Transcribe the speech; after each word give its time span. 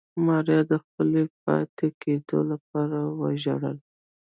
ماريا 0.25 0.59
د 0.71 0.73
خپلې 0.83 1.23
پاتې 1.43 1.87
کېدو 2.01 2.39
لپاره 2.51 2.97
وژړل. 3.19 3.77